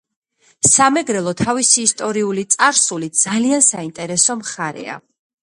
სამეგრელო 0.69 1.33
თავისი 1.41 1.85
ისტორიული 1.89 2.47
წარსულით 2.55 3.21
ძალიან 3.27 3.65
საინტერესო 3.69 4.39
მხარეა. 4.43 4.99